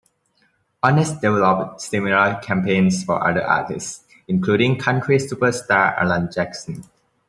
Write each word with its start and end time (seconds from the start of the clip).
Honest 0.81 1.21
developed 1.21 1.79
similar 1.79 2.39
campaigns 2.41 3.03
for 3.03 3.23
other 3.29 3.45
artists, 3.45 4.03
including 4.27 4.79
country 4.79 5.19
superstar, 5.19 5.95
Alan 5.95 6.27
Jackson. 6.31 6.83